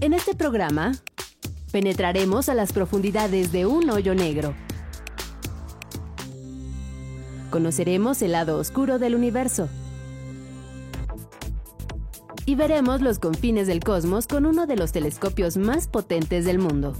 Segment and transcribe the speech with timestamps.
[0.00, 0.92] En este programa,
[1.72, 4.54] penetraremos a las profundidades de un hoyo negro.
[7.50, 9.68] Conoceremos el lado oscuro del universo.
[12.44, 16.94] Y veremos los confines del cosmos con uno de los telescopios más potentes del mundo.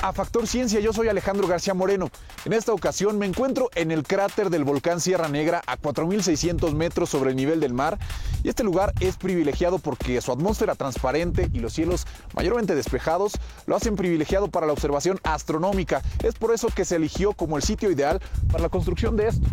[0.00, 2.08] A Factor Ciencia, yo soy Alejandro García Moreno.
[2.44, 7.10] En esta ocasión me encuentro en el cráter del volcán Sierra Negra a 4.600 metros
[7.10, 7.98] sobre el nivel del mar
[8.44, 13.32] y este lugar es privilegiado porque su atmósfera transparente y los cielos mayormente despejados
[13.66, 16.00] lo hacen privilegiado para la observación astronómica.
[16.22, 18.20] Es por eso que se eligió como el sitio ideal
[18.52, 19.48] para la construcción de esto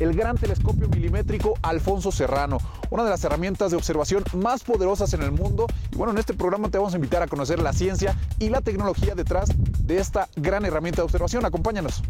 [0.00, 2.58] el gran telescopio milimétrico Alfonso Serrano,
[2.90, 5.66] una de las herramientas de observación más poderosas en el mundo.
[5.92, 8.60] Y bueno, en este programa te vamos a invitar a conocer la ciencia y la
[8.60, 9.50] tecnología detrás
[9.86, 11.44] de esta gran herramienta de observación.
[11.44, 12.02] Acompáñanos.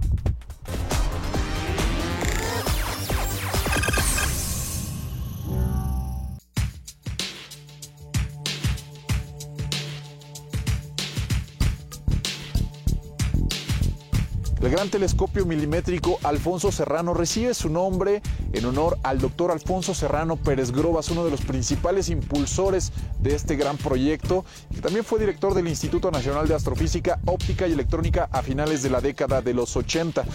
[14.68, 18.20] El gran telescopio milimétrico Alfonso Serrano recibe su nombre
[18.52, 23.56] en honor al doctor Alfonso Serrano Pérez Grobas, uno de los principales impulsores de este
[23.56, 28.42] gran proyecto, que también fue director del Instituto Nacional de Astrofísica, Óptica y Electrónica a
[28.42, 30.26] finales de la década de los 80.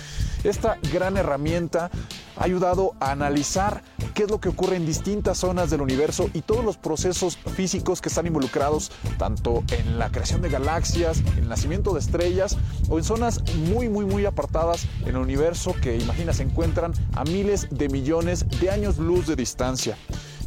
[0.44, 1.90] Esta gran herramienta
[2.36, 3.82] ha ayudado a analizar
[4.14, 8.02] qué es lo que ocurre en distintas zonas del universo y todos los procesos físicos
[8.02, 12.58] que están involucrados tanto en la creación de galaxias, en el nacimiento de estrellas
[12.90, 17.24] o en zonas muy muy muy apartadas en el universo que imagina se encuentran a
[17.24, 19.98] miles de millones de años luz de distancia.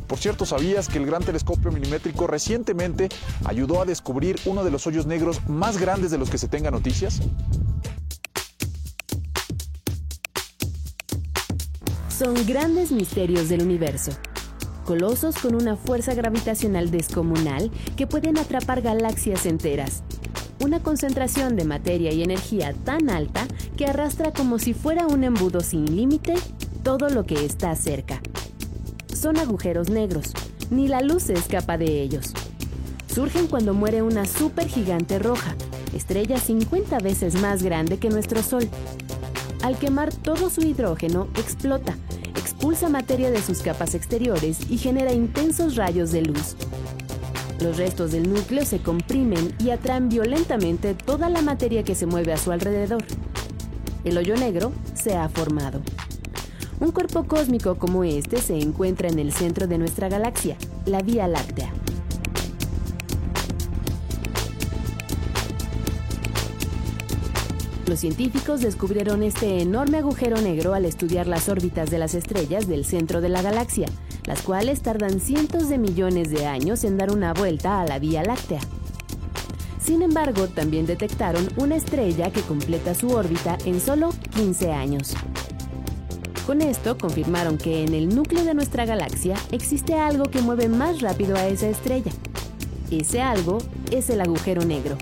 [0.07, 3.09] Por cierto, ¿sabías que el Gran Telescopio Milimétrico recientemente
[3.45, 6.71] ayudó a descubrir uno de los hoyos negros más grandes de los que se tenga
[6.71, 7.21] noticias?
[12.17, 14.11] Son grandes misterios del universo.
[14.87, 20.03] Colosos con una fuerza gravitacional descomunal que pueden atrapar galaxias enteras.
[20.65, 23.47] Una concentración de materia y energía tan alta
[23.77, 26.37] que arrastra como si fuera un embudo sin límite
[26.83, 28.23] todo lo que está cerca.
[29.15, 30.33] Son agujeros negros.
[30.71, 32.33] Ni la luz se escapa de ellos.
[33.15, 35.55] Surgen cuando muere una supergigante roja,
[35.95, 38.67] estrella 50 veces más grande que nuestro Sol.
[39.67, 41.97] Al quemar todo su hidrógeno, explota,
[42.37, 46.55] expulsa materia de sus capas exteriores y genera intensos rayos de luz.
[47.59, 52.33] Los restos del núcleo se comprimen y atraen violentamente toda la materia que se mueve
[52.33, 53.03] a su alrededor.
[54.05, 55.83] El hoyo negro se ha formado.
[56.79, 61.27] Un cuerpo cósmico como este se encuentra en el centro de nuestra galaxia, la Vía
[61.27, 61.73] Láctea.
[67.87, 72.85] Los científicos descubrieron este enorme agujero negro al estudiar las órbitas de las estrellas del
[72.85, 73.87] centro de la galaxia,
[74.25, 78.25] las cuales tardan cientos de millones de años en dar una vuelta a la Vía
[78.25, 78.59] Láctea.
[79.81, 85.15] Sin embargo, también detectaron una estrella que completa su órbita en solo 15 años.
[86.45, 91.03] Con esto confirmaron que en el núcleo de nuestra galaxia existe algo que mueve más
[91.03, 92.11] rápido a esa estrella.
[92.91, 93.59] Ese algo
[93.93, 94.99] es el agujero negro.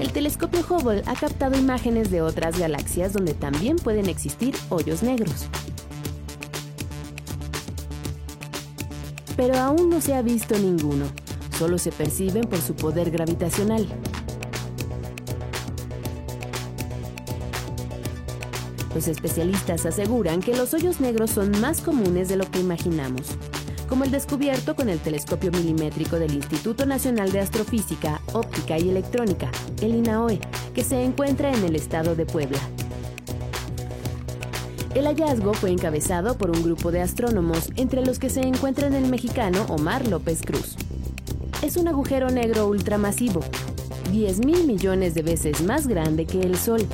[0.00, 5.46] El telescopio Hubble ha captado imágenes de otras galaxias donde también pueden existir hoyos negros.
[9.36, 11.06] Pero aún no se ha visto ninguno,
[11.58, 13.86] solo se perciben por su poder gravitacional.
[18.94, 23.26] Los especialistas aseguran que los hoyos negros son más comunes de lo que imaginamos,
[23.94, 29.52] como el descubierto con el telescopio milimétrico del Instituto Nacional de Astrofísica, Óptica y Electrónica,
[29.80, 30.40] el INAOE,
[30.74, 32.58] que se encuentra en el estado de Puebla.
[34.96, 39.06] El hallazgo fue encabezado por un grupo de astrónomos, entre los que se encuentran el
[39.06, 40.74] mexicano Omar López Cruz.
[41.62, 43.42] Es un agujero negro ultramasivo,
[44.10, 46.84] 10 mil millones de veces más grande que el Sol,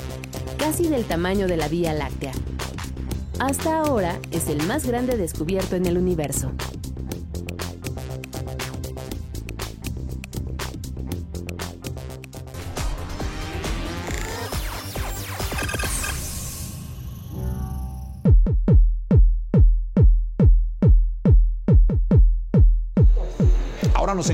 [0.59, 2.33] casi del tamaño de la Vía Láctea.
[3.39, 6.53] Hasta ahora es el más grande descubierto en el universo.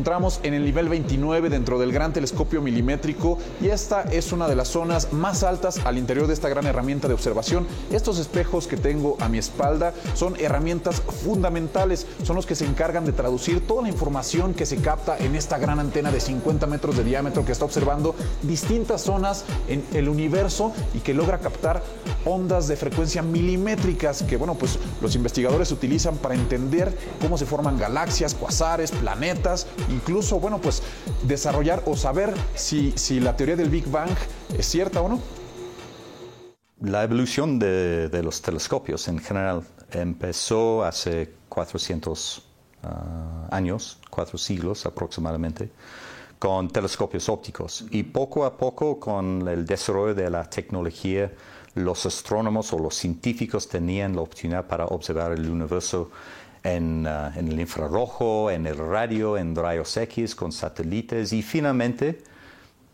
[0.00, 4.56] encontramos en el nivel 29 dentro del gran telescopio milimétrico y esta es una de
[4.56, 7.66] las zonas más altas al interior de esta gran herramienta de observación.
[7.92, 13.04] Estos espejos que tengo a mi espalda son herramientas fundamentales, son los que se encargan
[13.04, 16.96] de traducir toda la información que se capta en esta gran antena de 50 metros
[16.96, 21.82] de diámetro que está observando distintas zonas en el universo y que logra captar
[22.24, 27.78] ondas de frecuencia milimétricas que, bueno, pues los investigadores utilizan para entender cómo se forman
[27.78, 30.82] galaxias, cuasares, planetas, incluso, bueno, pues
[31.22, 34.10] desarrollar o saber si, si la teoría del Big Bang
[34.56, 35.20] es cierta o no.
[36.80, 42.42] La evolución de, los telescopios en general empezó hace 400
[42.84, 45.70] ah, años, cuatro siglos aproximadamente,
[46.38, 47.84] con telescopios ópticos.
[47.90, 51.30] Y poco a poco, con el desarrollo de la tecnología,
[51.74, 56.10] los astrónomos o los científicos tenían la oportunidad para observar el universo
[56.62, 62.22] en, uh, el infrarrojo, en el radio, en rayos X, con satélites y finalmente,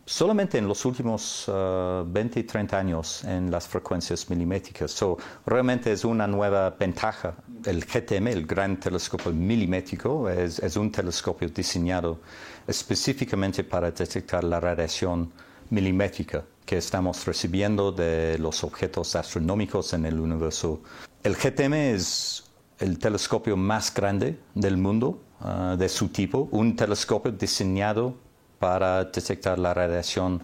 [0.05, 4.91] solamente en los últimos 20 y 30 años, en las frecuencias milimétricas.
[4.91, 7.35] So, realmente es una nueva ventaja.
[7.65, 12.19] El GTM, el Gran Telescopio Milimétrico, es, es un telescopio diseñado
[12.65, 15.31] específicamente para detectar la radiación
[15.69, 20.81] milimétrica que estamos recibiendo de los objetos astronómicos en el universo.
[21.23, 22.43] El GTM es
[22.79, 28.15] el telescopio más grande del mundo ah, de su tipo, un telescopio diseñado
[28.59, 30.41] para detectar la radiación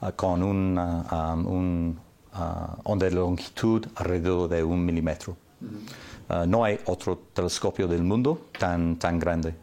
[0.00, 1.98] ah, con una ah, un,
[2.84, 5.36] onda de longitud alrededor de un milímetro.
[6.48, 9.54] no hay otro telescopio del mundo tan, tan grande.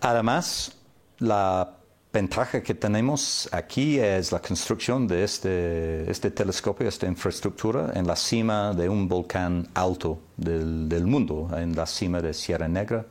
[0.00, 0.70] además,
[1.18, 1.68] la
[2.14, 8.14] ventaja que tenemos aquí es la construcción de este, este, telescopio, esta infraestructura, en la
[8.14, 13.04] cima de un volcán alto del, mundo, en la cima de Sierra Negra,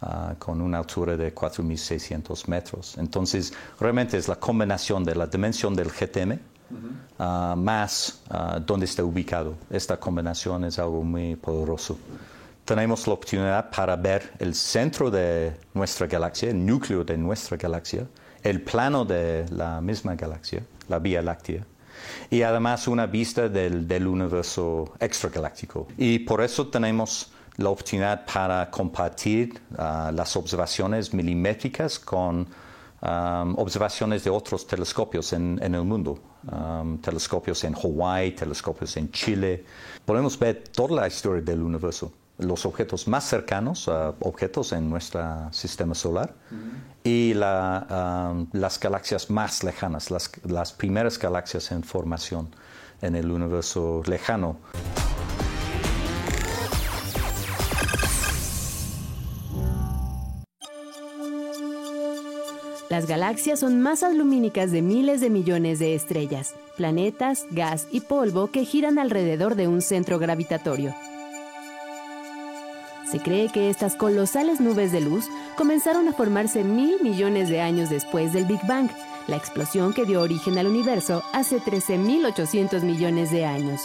[0.00, 2.96] ah, con una altura de 4.600 metros.
[2.96, 6.38] Entonces, realmente es la combinación de la dimensión del GTM
[7.18, 9.56] ah, más uh, donde está ubicado.
[9.68, 11.98] Esta combinación es algo muy poderoso
[12.64, 18.06] tenemos la oportunidad para ver el centro de nuestra galaxia, el núcleo de nuestra galaxia,
[18.48, 21.64] el plano de la misma galaxia, la Vía Láctea,
[22.30, 25.88] y además una vista del, universo extragaláctico.
[25.96, 32.46] Y por eso tenemos la oportunidad para compartir ah, las observaciones milimétricas con
[33.00, 36.18] observaciones de otros telescopios en, el mundo,
[37.00, 39.64] telescopios en Hawái, telescopios en Chile.
[40.04, 45.52] Podemos ver toda la historia del universo los objetos más cercanos, a objetos en nuestro
[45.52, 46.34] sistema solar,
[47.08, 52.54] y las galaxias más lejanas, las, las primeras galaxias en formación
[53.00, 54.58] en el universo lejano.
[62.90, 68.50] Las galaxias son masas lumínicas de miles de millones de estrellas, planetas, gas y polvo
[68.50, 70.94] que giran alrededor de un centro gravitatorio.
[73.10, 77.88] Se cree que estas colosales nubes de luz comenzaron a formarse mil millones de años
[77.88, 78.90] después del Big Bang,
[79.26, 83.80] la explosión que dio origen al universo hace 13.800 millones de años.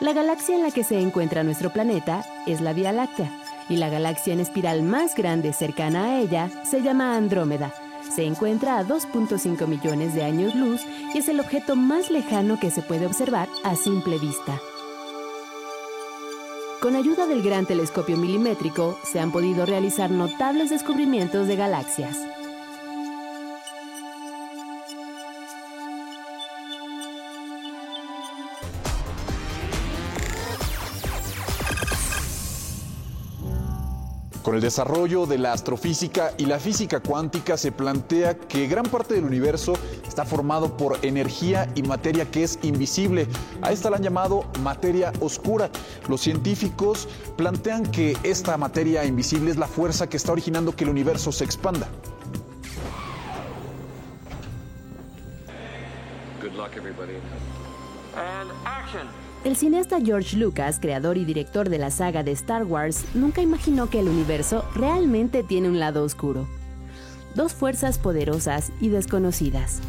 [0.00, 3.30] La galaxia en la que se encuentra nuestro planeta es la Vía Láctea,
[3.68, 7.72] y la galaxia en espiral más grande cercana a ella se llama Andrómeda.
[8.14, 10.82] Se encuentra a 2.5 millones de años luz
[11.14, 14.60] y es el objeto más lejano que se puede observar a simple vista.
[16.84, 22.18] Con ayuda del gran telescopio milimétrico se han podido realizar notables descubrimientos de galaxias.
[34.42, 39.14] Con el desarrollo de la astrofísica y la física cuántica se plantea que gran parte
[39.14, 39.72] del universo
[40.14, 43.26] está formado por energía y materia que es invisible.
[43.62, 45.70] A esta la han llamado materia oscura.
[46.08, 50.90] Los científicos plantean que esta materia invisible es la fuerza que está originando que el
[50.90, 51.88] universo se expanda.
[59.44, 63.90] El cineasta George Lucas, creador y director de la saga de Star Wars, nunca imaginó
[63.90, 66.46] que el universo realmente tiene un lado oscuro.
[67.34, 69.80] Dos fuerzas poderosas y desconocidas.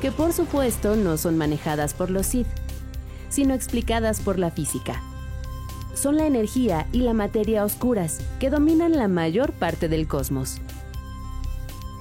[0.00, 2.46] Que por supuesto no son manejadas por los Sith,
[3.28, 5.02] sino explicadas por la física.
[5.94, 10.60] Son la energía y la materia oscuras que dominan la mayor parte del cosmos.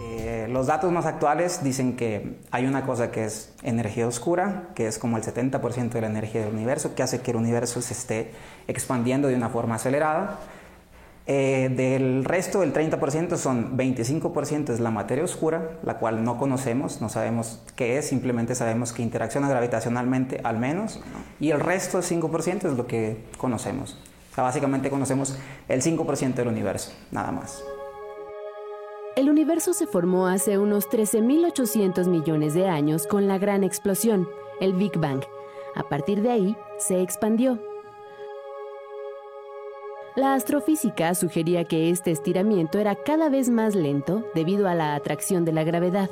[0.01, 4.88] Eh, los datos más actuales dicen que hay una cosa que es energía oscura, que
[4.88, 7.94] es como el 70% de la energía del universo, que hace que el universo se
[7.94, 8.32] esté
[8.68, 10.39] expandiendo de una forma acelerada.
[11.31, 17.01] Eh, del resto, el 30% son 25% es la materia oscura, la cual no conocemos,
[17.01, 21.00] no sabemos qué es, simplemente sabemos que interacciona gravitacionalmente al menos,
[21.39, 24.00] y el resto, el 5%, es lo que conocemos.
[24.31, 27.63] O sea, básicamente conocemos el 5% del universo, nada más.
[29.15, 34.27] El universo se formó hace unos 13.800 millones de años con la gran explosión,
[34.62, 35.21] el Big Bang.
[35.75, 37.59] A partir de ahí, se expandió
[40.19, 45.45] la astrofísica sugería que este estiramiento era cada vez más lento debido a la atracción
[45.45, 46.09] de la gravedad.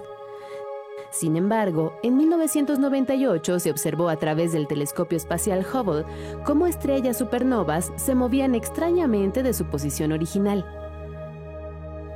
[1.11, 6.05] Sin embargo, en 1998 se observó a través del telescopio espacial Hubble
[6.45, 10.65] cómo estrellas supernovas se movían extrañamente de su posición original.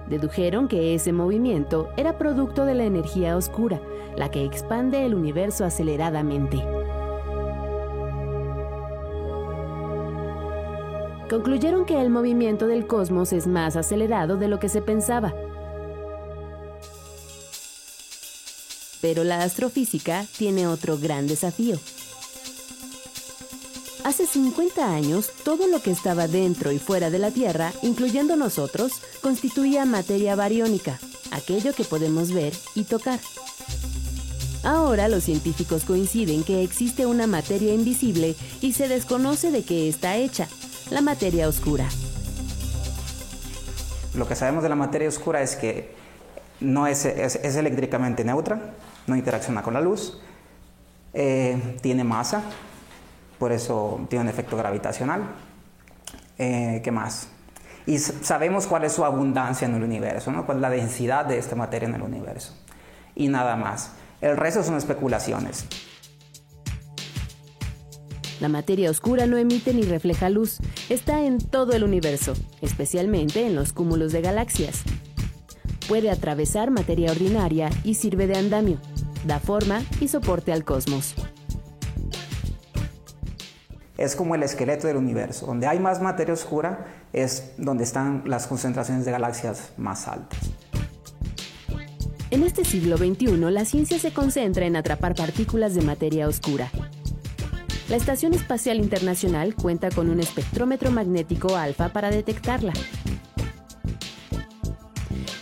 [0.07, 3.81] Dedujeron que ese movimiento era producto de la energía oscura,
[4.15, 6.80] la que expande el universo aceleradamente.
[11.31, 15.33] Concluyeron que el movimiento del cosmos es más acelerado de lo que se pensaba.
[18.99, 21.77] Pero la astrofísica tiene otro gran desafío.
[24.03, 28.91] Hace 50 años, todo lo que estaba dentro y fuera de la Tierra, incluyendo nosotros,
[29.21, 30.99] constituía materia bariónica,
[31.31, 33.21] aquello que podemos ver y tocar.
[34.63, 40.17] Ahora los científicos coinciden que existe una materia invisible y se desconoce de qué está
[40.17, 40.49] hecha,
[40.91, 41.87] la materia oscura.
[44.13, 45.95] Lo que sabemos de la materia oscura es que
[46.59, 48.73] no es, eléctricamente neutra,
[49.07, 50.19] no interacciona con la luz,
[51.13, 52.43] eh, tiene masa,
[53.39, 55.23] por eso tiene un efecto gravitacional.
[56.37, 57.29] Eh, ¿Qué más?
[57.85, 60.45] Y sabemos cuál es su abundancia en el universo, ¿no?
[60.45, 62.53] cuál es la densidad de esta materia en el universo.
[63.15, 63.93] Y nada más.
[64.19, 65.65] El resto son especulaciones.
[68.41, 70.57] La materia oscura no emite ni refleja luz,
[70.89, 74.81] está en todo el universo, especialmente en los cúmulos de galaxias.
[75.87, 78.79] Puede atravesar materia ordinaria y sirve de andamio,
[79.27, 81.13] da forma y soporte al cosmos.
[83.95, 85.45] Es como el esqueleto del universo.
[85.45, 90.39] Donde hay más materia oscura es donde están las concentraciones de galaxias más altas.
[92.31, 96.71] En este siglo XXI, la ciencia se concentra en atrapar partículas de materia oscura,
[97.91, 102.71] la Estación Espacial Internacional cuenta con un espectrómetro magnético alfa para detectarla.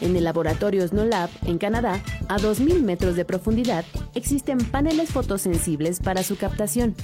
[0.01, 6.23] En el laboratorio SNOLAB, en Canadá, a 2.000 metros de profundidad, existen paneles fotosensibles para
[6.23, 6.95] su captación.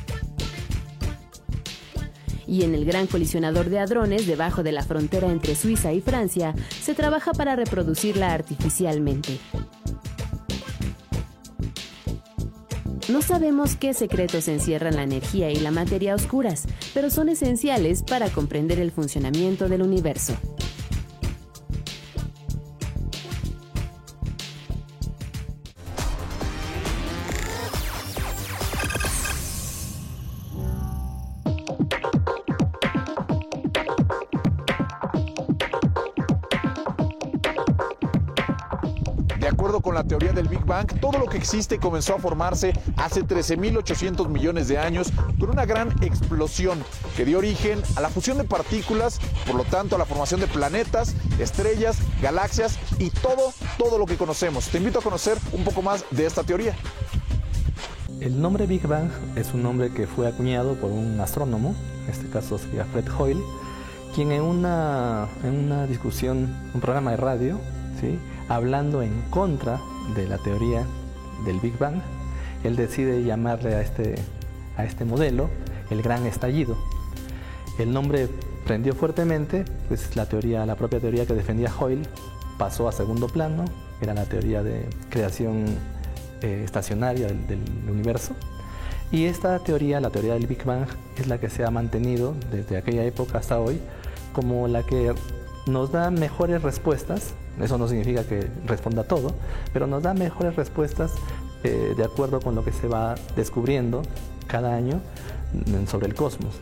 [2.47, 6.55] Y en el gran colisionador de hadrones debajo de la frontera entre Suiza y Francia,
[6.81, 9.37] se trabaja para reproducirla artificialmente.
[13.07, 16.63] No sabemos qué secretos encierran la energía y la materia oscuras,
[16.95, 20.33] pero son esenciales para comprender el funcionamiento del universo.
[40.35, 45.11] Del Big Bang, todo lo que existe comenzó a formarse hace 13.800 millones de años
[45.39, 46.83] con una gran explosión
[47.15, 50.47] que dio origen a la fusión de partículas, por lo tanto a la formación de
[50.47, 54.67] planetas, estrellas, galaxias y todo, todo lo que conocemos.
[54.67, 56.75] Te invito a conocer un poco más de esta teoría.
[58.19, 62.29] El nombre Big Bang es un nombre que fue acuñado por un astrónomo, en este
[62.29, 63.41] caso sería Fred Hoyle,
[64.13, 67.59] quien en una, en una discusión, un programa de radio,
[67.99, 68.19] ¿sí?
[68.49, 69.79] hablando en contra
[70.13, 70.85] de la teoría
[71.45, 72.01] del Big Bang,
[72.63, 74.15] él decide llamarle a este,
[74.77, 75.49] a este modelo
[75.89, 76.77] el gran estallido.
[77.77, 78.27] El nombre
[78.65, 82.07] prendió fuertemente, pues la teoría, la propia teoría que defendía Hoyle
[82.57, 83.65] pasó a segundo plano,
[84.01, 85.65] era la teoría de creación
[86.41, 88.33] eh, estacionaria del, del, universo.
[89.11, 92.77] Y esta teoría, la teoría del Big Bang, es la que se ha mantenido desde
[92.77, 93.79] aquella época hasta hoy
[94.33, 95.13] como la que
[95.65, 99.33] nos da mejores respuestas eso no significa que responda a todo,
[99.71, 101.11] pero nos da mejores respuestas
[101.63, 104.01] eh, de acuerdo con lo que se va descubriendo
[104.47, 104.99] cada año
[105.87, 106.55] sobre el cosmos.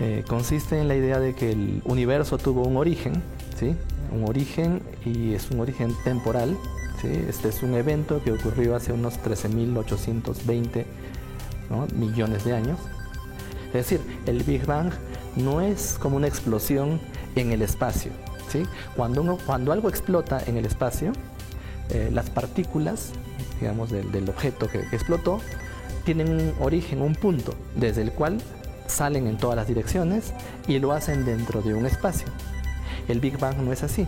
[0.00, 3.22] Eh, consiste en la idea de que el universo tuvo un origen,
[3.58, 3.76] ¿sí?
[4.12, 6.56] un origen y es un origen temporal.
[7.04, 10.84] Este es un evento que ocurrió hace unos 13.820
[11.94, 12.78] millones de años.
[13.68, 14.90] Es decir, el Big Bang
[15.36, 16.98] no es como una explosión
[17.40, 18.12] en el espacio,
[18.96, 21.12] cuando, cuando algo explota en el espacio,
[21.90, 23.12] eh, las partículas,
[23.60, 25.40] digamos, del, objeto que, explotó,
[26.04, 28.38] tienen un origen, un punto, desde el cual
[28.86, 30.32] salen en todas las direcciones
[30.66, 32.28] y lo hacen dentro de un espacio.
[33.08, 34.06] El Big Bang no es así.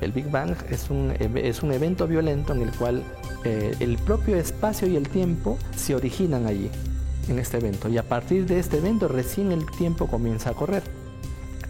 [0.00, 3.04] El Big Bang es un, es un evento violento en el cual
[3.44, 6.70] eh, el propio espacio y el tiempo se originan allí,
[7.28, 7.88] en este evento.
[7.88, 11.01] Y a partir de este evento recién el tiempo comienza a correr.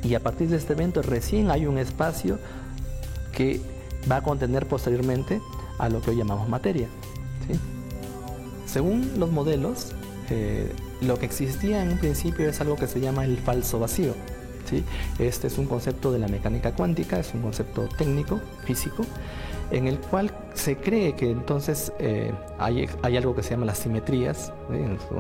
[0.03, 2.39] Y a partir de este evento recién hay un espacio
[3.33, 3.61] que
[4.11, 5.41] va a contener posteriormente
[5.79, 6.89] a lo que hoy llamamos materia.
[8.67, 9.93] Según los modelos,
[10.31, 14.15] eh, lo que existía en un principio es algo que se llama el falso vacío.
[14.69, 14.85] ¿sí?
[15.19, 19.05] Este es un concepto de la mecánica cuántica, es un concepto técnico, físico,
[19.71, 24.53] en el cual se cree que entonces eh, hay, algo que se llama las simetrías,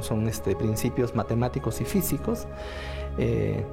[0.00, 2.46] son este, principios matemáticos y físicos.
[3.18, 3.64] Eh,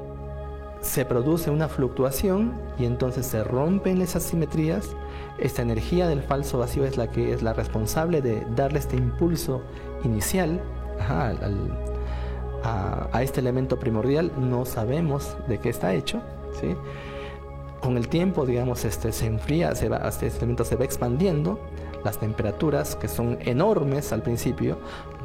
[0.81, 4.89] se produce una fluctuación y entonces se rompen esas simetrías.
[5.37, 9.61] Esta energía del falso vacío es la que es la responsable de darle este impulso
[10.03, 10.61] inicial
[10.99, 11.33] a,
[13.21, 14.31] este elemento primordial.
[14.37, 16.21] No sabemos de qué está hecho.
[16.59, 16.75] ¿sí?
[17.81, 21.59] Con el tiempo, digamos, este, se enfría, se va, este elemento se va expandiendo.
[22.03, 24.77] Las temperaturas, que son enormes al principio,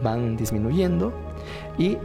[0.02, 1.12] van disminuyendo
[1.78, 1.98] y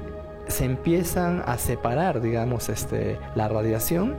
[0.49, 4.15] se empiezan a separar, digamos, este, la radiación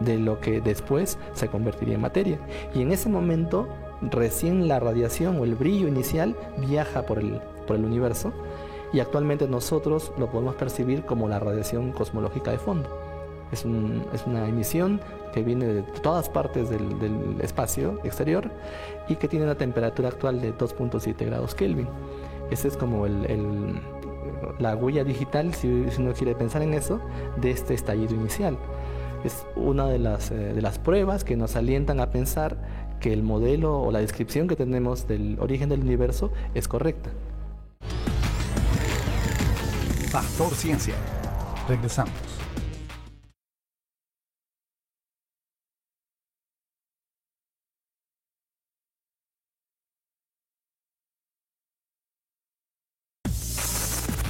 [0.00, 2.38] de lo que después se convertiría en materia.
[2.74, 3.68] Y en ese momento,
[4.00, 8.32] recién la radiación o el brillo inicial viaja por el, por el universo
[8.92, 12.88] y actualmente nosotros lo podemos percibir como la radiación cosmológica de fondo.
[13.50, 15.00] Es, una emisión
[15.32, 18.50] que viene de todas partes del, espacio exterior
[19.08, 21.88] y que tiene una temperatura actual de 2.7 grados Kelvin.
[22.50, 23.80] Ese es como el,
[24.58, 27.00] la huella digital, si, uno quiere pensar en eso,
[27.36, 28.58] de este estallido inicial.
[29.24, 32.58] Es una de las, eh, de las pruebas que nos alientan a pensar
[33.00, 37.10] que el modelo o la descripción que tenemos del origen del universo es correcta.
[40.10, 40.94] Factor Ciencia.
[41.68, 42.33] Regresamos.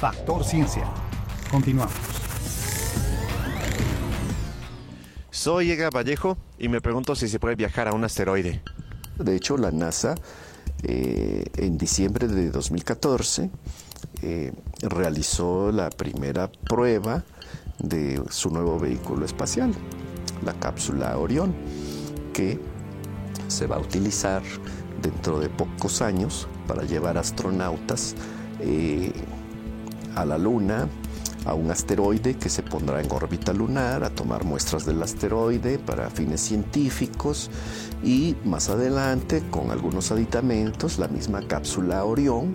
[0.05, 0.83] Factor Ciencia.
[1.49, 1.95] Continuamos.
[5.31, 8.61] Soy Ega Vallejo y me pregunto si se puede viajar a un asteroide.
[9.17, 10.13] De hecho, la NASA
[10.83, 13.49] eh, en diciembre de 2014
[14.21, 14.53] eh,
[14.83, 17.23] realizó la primera prueba
[17.79, 19.73] de su nuevo vehículo espacial,
[20.45, 21.55] la cápsula Orión,
[22.31, 22.59] que
[23.47, 24.43] se va a utilizar
[25.01, 28.13] dentro de pocos años para llevar astronautas
[28.59, 29.11] eh,
[30.15, 30.87] a la Luna,
[31.45, 36.09] a un asteroide que se pondrá en órbita lunar, a tomar muestras del asteroide para
[36.09, 37.49] fines científicos
[38.03, 42.53] y más adelante con algunos aditamentos la misma cápsula Orión,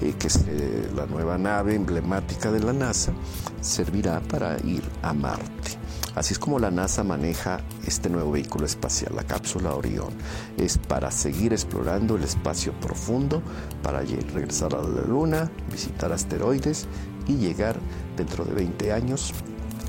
[0.00, 3.12] eh, que es eh, la nueva nave emblemática de la NASA,
[3.60, 5.81] servirá para ir a Marte.
[6.14, 10.10] Así es como la NASA maneja este nuevo vehículo espacial, la cápsula Orión.
[10.58, 13.42] Es para seguir explorando el espacio profundo,
[13.82, 16.86] para regresar a la Luna, visitar asteroides
[17.26, 17.76] y llegar
[18.16, 19.32] dentro de 20 años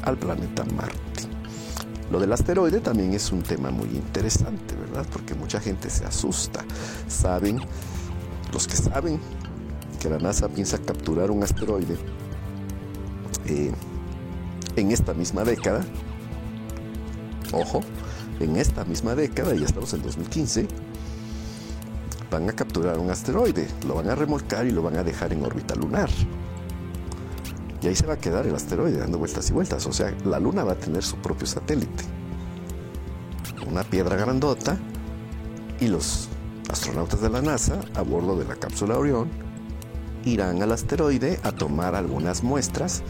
[0.04, 1.04] al planeta Marte.
[2.10, 5.06] Lo del asteroide también es un tema muy interesante, ¿verdad?
[5.12, 6.64] Porque mucha gente se asusta.
[7.08, 7.60] Saben,
[8.54, 9.20] los que saben
[10.00, 11.98] que la NASA piensa capturar un asteroide
[13.48, 13.72] eh,
[14.76, 15.84] en esta misma década,
[17.54, 17.82] ojo,
[18.40, 20.68] en esta misma década, ya estamos en 2015,
[22.32, 25.46] van a capturar un asteroide, lo van a remolcar y lo van a dejar en
[25.46, 26.10] órbita lunar.
[27.84, 29.86] Y ahí se va a quedar el asteroide dando vueltas y vueltas.
[29.88, 32.06] O sea, la Luna va a tener su propio satélite.
[33.68, 34.78] Una piedra grandota
[35.82, 36.30] y los
[36.70, 39.30] astronautas de la NASA a bordo de la cápsula Orión
[40.24, 43.04] irán al asteroide a tomar algunas muestras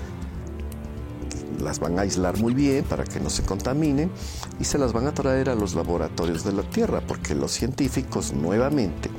[1.64, 4.12] las van a aislar muy bien para que no se contaminen
[4.60, 8.34] y se las van a traer a los laboratorios de la Tierra, porque los científicos
[8.34, 9.10] nuevamente,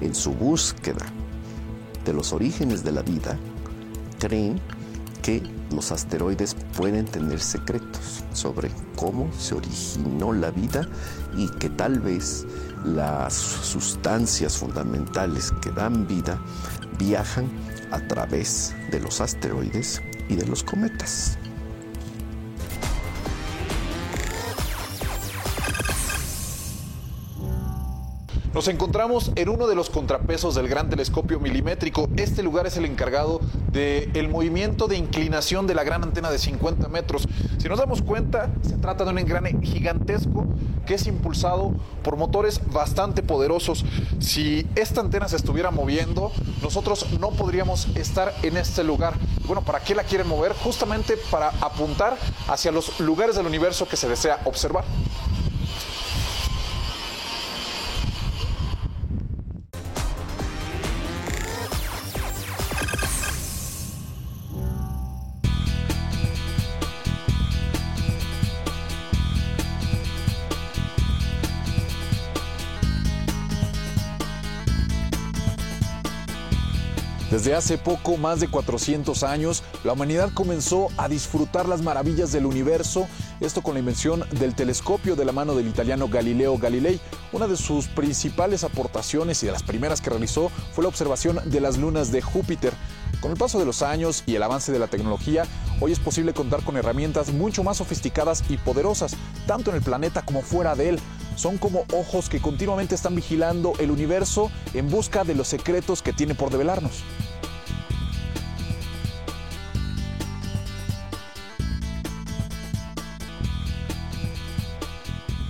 [0.00, 1.06] en su búsqueda
[2.04, 3.36] de los orígenes de la vida,
[4.18, 4.60] creen
[5.22, 5.42] que
[5.74, 10.88] los asteroides pueden tener secretos sobre cómo se originó la vida
[11.36, 12.46] y que tal vez
[12.84, 16.40] las sustancias fundamentales que dan vida
[16.98, 17.46] viajan
[17.90, 21.38] a través de los asteroides y de los cometas.
[28.54, 32.08] Nos encontramos en uno de los contrapesos del gran telescopio milimétrico.
[32.16, 33.40] Este lugar es el encargado
[33.72, 37.28] del movimiento de inclinación de la gran antena de 50 metros.
[37.58, 40.46] Si nos damos cuenta, se trata de un engrane gigantesco
[40.86, 43.84] que es impulsado por motores bastante poderosos.
[44.18, 46.32] Si esta antena se estuviera moviendo,
[46.62, 49.12] nosotros no podríamos estar en este lugar.
[49.46, 50.54] Bueno, ¿para qué la quieren mover?
[50.54, 52.16] Justamente para apuntar
[52.48, 54.84] hacia los lugares del universo que se desea observar.
[77.30, 82.46] Desde hace poco, más de 400 años, la humanidad comenzó a disfrutar las maravillas del
[82.46, 83.06] universo,
[83.40, 86.98] esto con la invención del telescopio de la mano del italiano Galileo Galilei.
[87.32, 91.60] Una de sus principales aportaciones y de las primeras que realizó fue la observación de
[91.60, 92.72] las lunas de Júpiter.
[93.20, 95.44] Con el paso de los años y el avance de la tecnología,
[95.80, 100.22] hoy es posible contar con herramientas mucho más sofisticadas y poderosas, tanto en el planeta
[100.22, 101.00] como fuera de él.
[101.34, 106.12] Son como ojos que continuamente están vigilando el universo en busca de los secretos que
[106.12, 107.02] tiene por develarnos.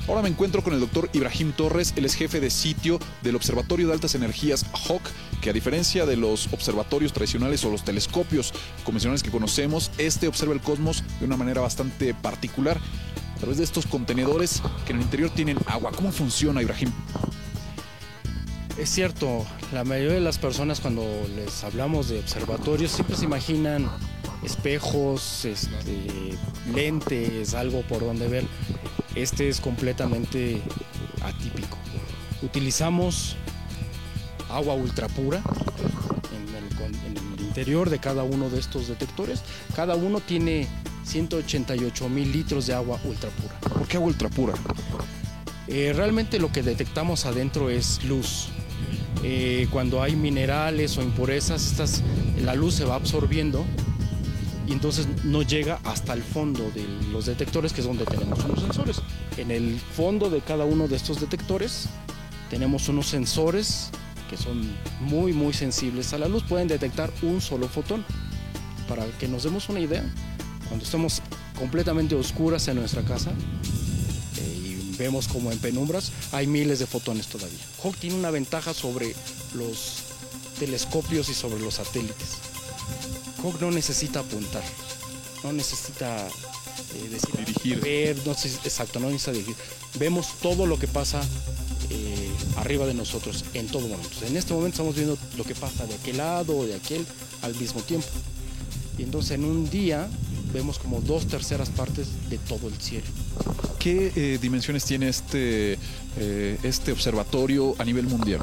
[0.09, 3.89] Ahora me encuentro con el doctor Ibrahim Torres, él es jefe de sitio del Observatorio
[3.89, 5.03] de Altas Energías HOC,
[5.49, 8.53] a diferencia de los observatorios tradicionales o los telescopios
[8.85, 12.79] convencionales que conocemos, este observa el cosmos de una manera bastante particular
[13.35, 15.93] a través de estos contenedores que en el interior tienen agua.
[15.95, 16.91] ¿Cómo funciona, Ibrahim?
[18.77, 23.91] Es cierto, la mayoría de las personas cuando les hablamos de observatorios siempre se imaginan
[24.45, 26.37] espejos, este,
[26.73, 28.45] lentes, algo por donde ver.
[29.15, 30.63] Este es completamente
[31.23, 31.77] atípico.
[32.43, 33.37] Utilizamos
[34.51, 35.43] agua ultra pura
[36.33, 39.43] en el, en el interior de cada uno de estos detectores.
[39.75, 40.67] Cada uno tiene
[41.05, 43.59] 188 mil litros de agua ultra pura.
[43.61, 44.55] ¿Por qué agua ultra pura?
[45.67, 48.49] Eh, realmente lo que detectamos adentro es luz.
[49.23, 52.03] Eh, cuando hay minerales o impurezas, estas,
[52.43, 53.65] la luz se va absorbiendo
[54.67, 58.61] y entonces no llega hasta el fondo de los detectores, que es donde tenemos unos
[58.61, 59.03] sensores.
[59.37, 61.89] En el fondo de cada uno de estos detectores
[62.51, 63.91] tenemos unos sensores
[64.29, 64.61] que son
[65.01, 68.05] muy muy sensibles a la luz, pueden detectar un solo fotón.
[68.89, 70.03] Para que nos demos una idea,
[70.69, 71.21] cuando estemos
[71.59, 73.31] completamente oscuras en nuestra casa
[74.39, 77.59] eh, y vemos como en penumbras, hay miles de fotones todavía.
[77.83, 79.15] Hawk tiene una ventaja sobre
[79.55, 80.05] los
[80.59, 82.39] telescopios y sobre los satélites.
[83.43, 84.63] Hawk no necesita apuntar,
[85.45, 87.81] no necesita eh, decir, Dirigir.
[87.81, 89.57] ver, no exacto, no necesita dirigir.
[89.99, 91.21] Vemos todo lo que pasa
[92.61, 94.25] arriba de nosotros en todo momento.
[94.27, 97.07] En este momento estamos viendo lo que pasa de aquel lado o de aquel
[97.43, 98.09] al mismo tiempo.
[98.99, 100.09] Y entonces en un día
[100.53, 103.07] vemos como dos terceras partes de todo el cielo.
[103.79, 105.79] ¿Qué eh, dimensiones tiene este,
[106.17, 108.43] eh, este observatorio a nivel mundial?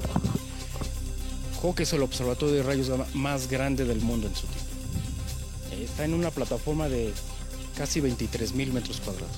[1.61, 4.45] Hawk es el observatorio de rayos gamma más grande del mundo en su.
[5.71, 7.11] Eh, Está en una plataforma de
[7.77, 9.35] casi 23 mil metros cuadrados.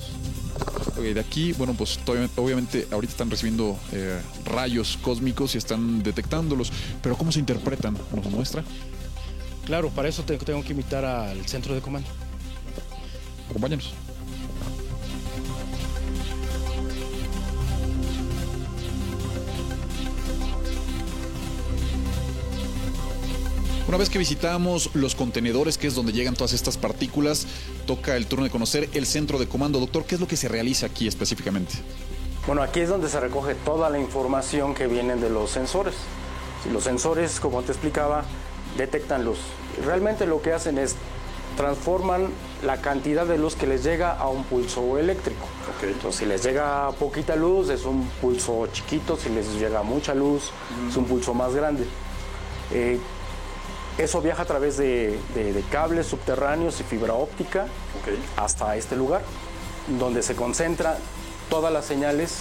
[0.97, 1.99] Ok, de aquí, bueno, pues
[2.37, 6.71] obviamente ahorita están recibiendo eh, rayos cósmicos y están detectándolos,
[7.01, 7.97] pero ¿cómo se interpretan?
[8.15, 8.63] ¿Nos muestra?
[9.65, 12.07] Claro, para eso te- tengo que invitar al centro de comando.
[13.49, 13.93] Acompáñanos.
[23.87, 27.47] Una vez que visitamos los contenedores, que es donde llegan todas estas partículas,
[27.85, 29.79] toca el turno de conocer el centro de comando.
[29.79, 31.75] Doctor, ¿qué es lo que se realiza aquí específicamente?
[32.45, 35.95] Bueno, aquí es donde se recoge toda la información que viene de los sensores.
[36.69, 38.25] Los sensores, como te explicaba,
[38.77, 39.37] detectan luz.
[39.85, 40.95] Realmente lo que hacen es
[41.55, 42.27] transforman
[42.65, 45.47] la cantidad de luz que les llega a un pulso eléctrico.
[45.81, 50.51] Entonces, si les llega poquita luz, es un pulso chiquito, si les llega mucha luz,
[50.89, 51.85] es un pulso más grande.
[52.71, 52.99] Eh,
[53.97, 57.67] eso viaja a través de, de- de cables subterráneos y fibra óptica
[58.35, 59.21] hasta este lugar,
[59.99, 60.97] donde se concentra
[61.49, 62.39] todas las señales,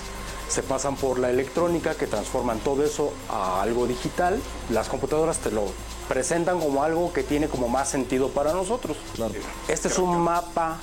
[0.49, 4.39] se pasan por la electrónica que transforman todo eso a algo digital.
[4.71, 5.65] Las computadoras te lo
[6.09, 8.97] presentan como algo que tiene como más sentido para nosotros.
[9.69, 10.79] Este es un mapa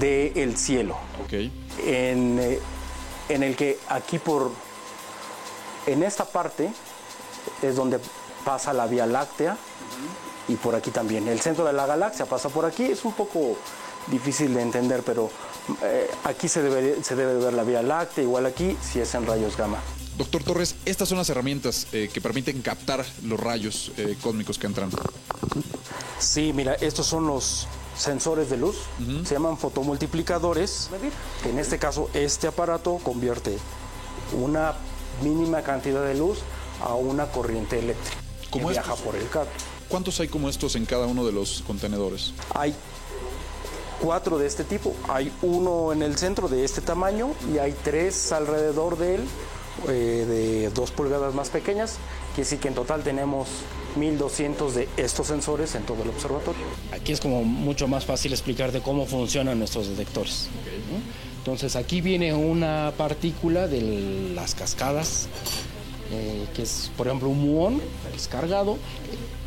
[0.00, 1.32] del cielo Ok.
[1.86, 2.58] en, eh,
[3.28, 4.50] en el que aquí por
[5.86, 6.70] en esta parte
[7.62, 8.00] es donde
[8.44, 9.56] pasa la Vía Láctea
[10.48, 11.28] y por aquí también.
[11.28, 13.56] El centro de la galaxia pasa por aquí, es un poco
[14.06, 15.30] difícil de entender, pero
[15.82, 19.26] eh, aquí se debe, se debe ver la Vía Láctea, igual aquí si es en
[19.26, 19.78] rayos gamma.
[20.16, 24.66] Doctor Torres, estas son las herramientas eh, que permiten captar los rayos eh, cósmicos que
[24.66, 24.90] entran.
[26.18, 27.66] Sí, mira, estos son los
[27.98, 28.76] sensores de luz,
[29.24, 30.90] se llaman fotomultiplicadores.
[31.44, 33.58] En este caso, este aparato convierte
[34.40, 34.74] una
[35.22, 36.38] mínima cantidad de luz
[36.82, 38.16] a una corriente eléctrica
[38.50, 38.86] ¿Cómo que estos?
[38.86, 39.50] viaja por el cable.
[39.88, 42.32] ¿Cuántos hay como estos en cada uno de los contenedores?
[42.54, 42.74] Hay
[44.00, 44.94] cuatro de este tipo.
[45.08, 49.20] Hay uno en el centro de este tamaño y hay tres alrededor de él
[49.88, 51.98] eh, de dos pulgadas más pequeñas.
[52.34, 53.48] Quiere decir que en total tenemos
[53.96, 56.62] 1200 de estos sensores en todo el observatorio.
[56.92, 60.48] Aquí es como mucho más fácil explicarte cómo funcionan nuestros detectores.
[60.90, 60.98] ¿no?
[61.38, 65.28] Entonces aquí viene una partícula de las cascadas,
[66.10, 68.78] eh, que es por ejemplo un muón, que es cargado.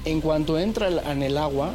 [0.09, 1.71] En cuanto entra en el agua,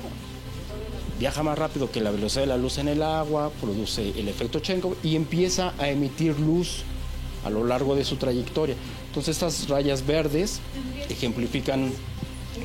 [1.21, 4.59] viaja más rápido que la velocidad de la luz en el agua, produce el efecto
[4.59, 6.83] Chenkov y empieza a emitir luz
[7.45, 8.75] a lo largo de su trayectoria.
[9.07, 10.59] Entonces estas rayas verdes
[11.09, 11.93] ejemplifican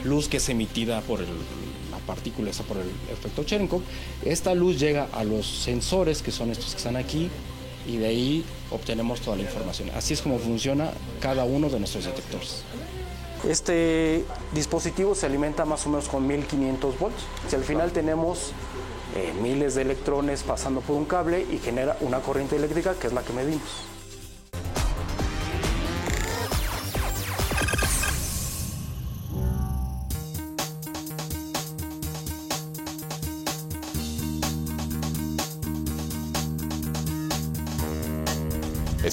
[0.03, 3.81] luz que es emitida por la partícula esa por el efecto Cherenkov.
[4.25, 7.29] Esta luz llega a los sensores, que son estos que están aquí,
[7.87, 9.91] y de ahí obtenemos toda la información.
[9.95, 12.63] Así es como funciona cada uno de nuestros detectores.
[13.47, 17.23] Este dispositivo se alimenta más o menos con 1500 volts.
[17.47, 18.51] Si al final tenemos
[19.15, 23.13] eh, miles de electrones pasando por un cable y genera una corriente eléctrica que es
[23.13, 23.98] la que medimos.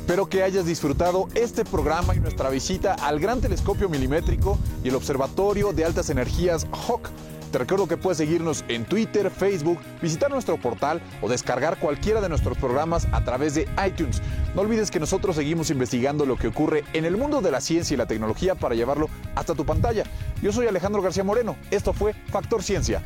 [0.06, 4.94] Espero que hayas disfrutado este programa y nuestra visita al Gran Telescopio Milimétrico y el
[4.94, 7.10] Observatorio de Altas Energías HOC.
[7.50, 12.28] Te recuerdo que puedes seguirnos en Twitter, Facebook, visitar nuestro portal o descargar cualquiera de
[12.28, 14.22] nuestros programas a través de iTunes.
[14.54, 17.94] No olvides que nosotros seguimos investigando lo que ocurre en el mundo de la ciencia
[17.94, 20.04] y la tecnología para llevarlo hasta tu pantalla.
[20.40, 21.56] Yo soy Alejandro García Moreno.
[21.72, 23.02] Esto fue Factor Ciencia.